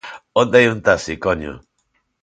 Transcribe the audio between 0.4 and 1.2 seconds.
¿Onde hai un taxi,